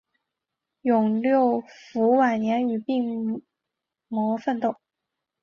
[0.81, 3.43] 永六辅晚年与病
[4.07, 4.77] 魔奋斗。